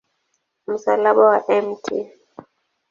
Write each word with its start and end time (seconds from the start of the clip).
Msalaba 0.67 1.25
wa 1.25 1.61
Mt. 1.61 1.85